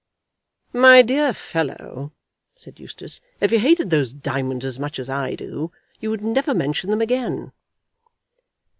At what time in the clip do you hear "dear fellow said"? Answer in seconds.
1.03-2.79